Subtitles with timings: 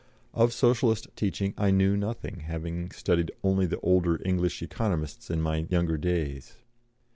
[0.33, 5.67] Of Socialist teaching I knew nothing, having studied only the older English Economists in my
[5.69, 6.55] younger days.